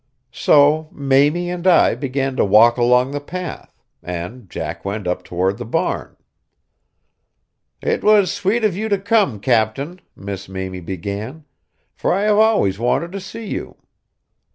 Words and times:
So 0.33 0.89
Mamie 0.91 1.51
and 1.51 1.67
I 1.67 1.93
began 1.93 2.35
to 2.37 2.43
walk 2.43 2.75
along 2.77 3.11
the 3.11 3.19
path, 3.21 3.79
and 4.01 4.49
Jack 4.49 4.83
went 4.83 5.05
up 5.05 5.21
toward 5.23 5.59
the 5.59 5.63
barn. 5.63 6.17
"It 7.83 8.03
was 8.03 8.31
sweet 8.33 8.63
of 8.63 8.75
you 8.75 8.89
to 8.89 8.97
come, 8.97 9.39
captain," 9.39 10.01
Miss 10.15 10.49
Mamie 10.49 10.81
began, 10.81 11.45
"for 11.93 12.11
I 12.11 12.23
have 12.23 12.39
always 12.39 12.79
wanted 12.79 13.11
to 13.11 13.19
see 13.19 13.45
you." 13.45 13.77